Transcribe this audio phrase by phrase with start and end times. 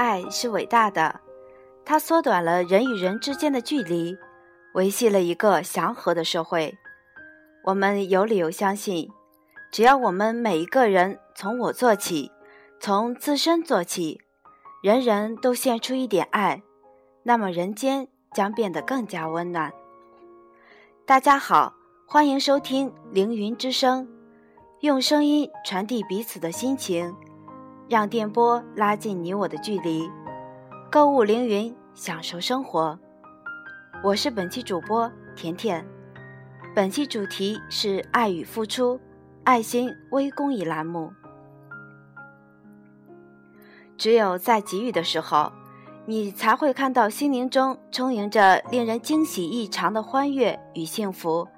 [0.00, 1.20] 爱是伟大的，
[1.84, 4.16] 它缩短了人与人之间的距离，
[4.72, 6.74] 维系了一个祥和的社会。
[7.64, 9.10] 我们有理由相信，
[9.70, 12.32] 只要我们每一个人从我做起，
[12.80, 14.22] 从自身做起，
[14.82, 16.62] 人人都献出一点爱，
[17.22, 19.70] 那么人间将变得更加温暖。
[21.04, 21.74] 大家好，
[22.06, 24.08] 欢迎收听凌云之声，
[24.80, 27.14] 用声音传递彼此的心情。
[27.90, 30.08] 让电波拉近你我的距离，
[30.92, 32.96] 购物凌云，享受生活。
[34.04, 35.84] 我是本期主播甜甜，
[36.72, 39.00] 本期主题是爱与付出，
[39.42, 41.12] 爱心微公益栏目。
[43.98, 45.50] 只有在给予的时候，
[46.06, 51.48] 你才会看到心灵中充盈着令人惊喜异常的欢悦与幸福。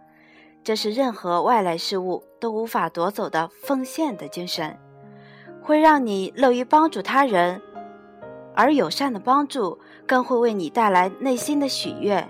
[0.65, 4.75] 这是任何外来事物都无法夺走的奉献的精神。
[5.62, 7.62] 会让你乐于帮助他人，
[8.55, 12.27] 而友善的帮助更会为你带来内心的喜悦，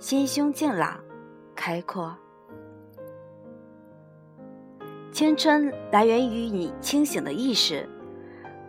[0.00, 0.98] 心胸静朗、
[1.54, 2.14] 开阔。
[5.12, 7.88] 青春来源于你清醒的意识，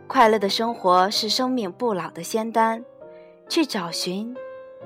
[0.07, 2.85] 快乐的生活是生命不老的仙丹，
[3.47, 4.35] 去找寻，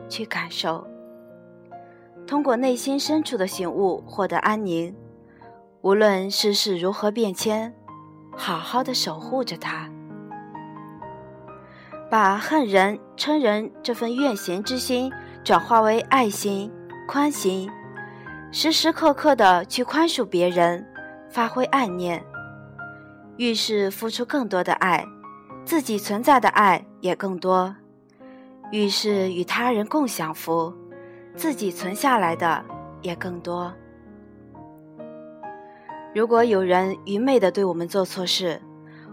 [0.08, 0.88] 去感受，
[2.26, 4.96] 通过内心深处的醒悟获得安宁。
[5.82, 7.74] 无论世事如何变迁。
[8.36, 9.90] 好好的守护着他，
[12.10, 15.12] 把恨人、嗔人这份怨嫌之心
[15.44, 16.72] 转化为爱心、
[17.08, 17.70] 宽心，
[18.52, 20.86] 时时刻刻的去宽恕别人，
[21.30, 22.24] 发挥爱念。
[23.38, 25.06] 遇事付出更多的爱，
[25.66, 27.74] 自己存在的爱也更多；
[28.72, 30.72] 遇事与他人共享福，
[31.36, 32.64] 自己存下来的
[33.02, 33.74] 也更多。
[36.14, 38.62] 如果有人愚昧地对我们做错事，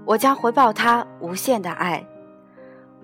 [0.05, 2.07] 我将回报他无限的爱。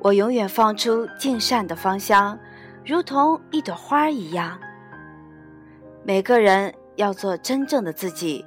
[0.01, 2.39] 我永远放出敬善的芳香，
[2.85, 4.59] 如同一朵花一样。
[6.05, 8.45] 每个人要做真正的自己，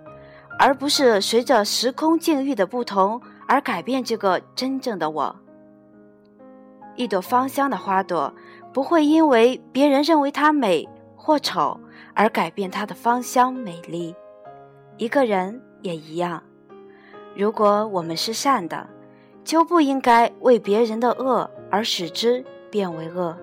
[0.60, 5.36] 而不是随着时空境遇的不同而改变这个真正的我。
[6.96, 8.32] 一朵芳香的花朵
[8.72, 11.80] 不会因为别人认为它美或丑
[12.14, 14.14] 而改变它的芳香美丽。
[15.00, 16.44] 一个人也一样，
[17.34, 18.86] 如果我们是善的，
[19.46, 23.38] 就不应该为别人的恶而使之变为恶。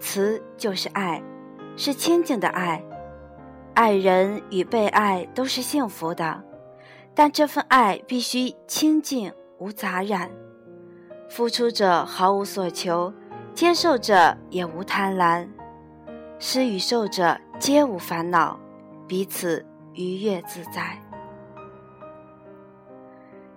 [0.00, 1.22] 慈就是爱，
[1.76, 2.82] 是清净的爱，
[3.74, 6.42] 爱人与被爱都是幸福的，
[7.14, 10.30] 但这份爱必须清净无杂染，
[11.28, 13.12] 付出者毫无所求，
[13.52, 15.46] 接受者也无贪婪，
[16.38, 18.58] 施与受者皆无烦恼。
[19.12, 19.62] 彼此
[19.92, 20.98] 愉悦自在。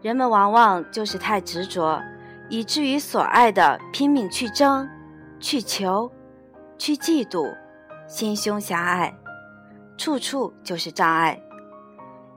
[0.01, 2.03] 人们往往就是太执着，
[2.49, 4.85] 以至于所爱的拼命去争、
[5.39, 6.11] 去求、
[6.77, 7.55] 去嫉妒，
[8.05, 9.15] 心胸狭隘，
[9.97, 11.41] 处处就是障碍。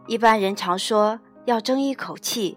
[0.06, 2.56] 一般人常说要争一口气，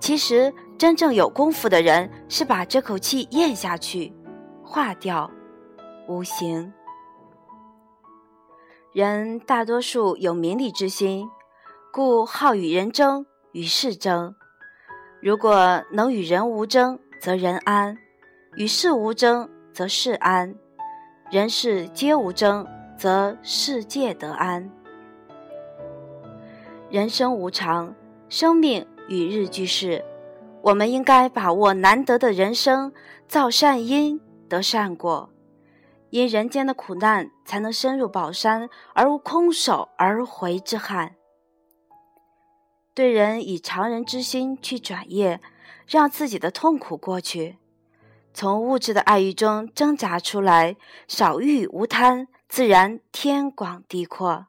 [0.00, 4.12] 其实真正有功夫的人是把这口气咽下去，
[4.64, 5.30] 化掉，
[6.08, 6.72] 无形。
[8.98, 11.30] 人大多数有名利之心，
[11.92, 14.34] 故好与人争，与事争。
[15.22, 17.94] 如果能与人无争，则人安；
[18.56, 20.52] 与事无争，则事安；
[21.30, 22.66] 人事皆无争，
[22.96, 24.68] 则世界得安。
[26.90, 27.94] 人生无常，
[28.28, 30.04] 生命与日俱逝，
[30.60, 32.92] 我们应该把握难得的人生，
[33.28, 35.30] 造善因，得善果。
[36.10, 41.16] 因人间的苦难，才能深入宝山而无空手而回之憾。
[42.94, 45.40] 对人以常人之心去转业，
[45.86, 47.58] 让自己的痛苦过去，
[48.32, 50.76] 从物质的爱欲中挣扎出来，
[51.06, 54.46] 少欲无贪，自然天广地阔。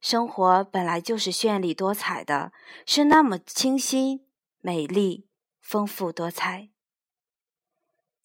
[0.00, 2.52] 生活本来就是绚丽多彩的，
[2.86, 4.26] 是那么清新、
[4.60, 5.28] 美丽、
[5.60, 6.70] 丰富多彩。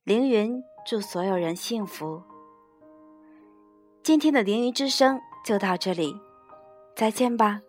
[0.03, 0.63] 凌云。
[0.89, 2.23] 祝所有人幸福。
[4.03, 6.15] 今天的凌云之声就到这里，
[6.95, 7.59] 再见吧。